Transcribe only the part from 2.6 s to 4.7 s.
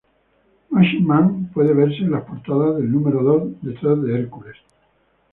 del número dos detrás de Hercules.